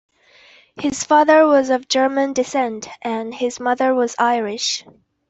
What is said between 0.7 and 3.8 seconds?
His father was of German descent, and his